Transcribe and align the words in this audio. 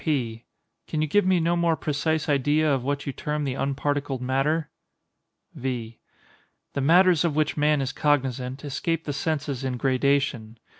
P. 0.03 0.45
Can 0.87 1.03
you 1.03 1.07
give 1.07 1.27
me 1.27 1.39
no 1.39 1.55
more 1.55 1.75
precise 1.77 2.27
idea 2.27 2.73
of 2.73 2.83
what 2.83 3.05
you 3.05 3.13
term 3.13 3.43
the 3.43 3.53
unparticled 3.55 4.19
matter? 4.19 4.71
V. 5.53 5.99
The 6.73 6.81
matters 6.81 7.23
of 7.23 7.35
which 7.35 7.55
man 7.55 7.81
is 7.81 7.91
cognizant 7.93 8.65
escape 8.65 9.03
the 9.03 9.13
senses 9.13 9.63
in 9.63 9.77
gradation. 9.77 10.57